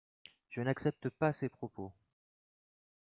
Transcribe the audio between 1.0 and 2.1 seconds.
pas ces propos.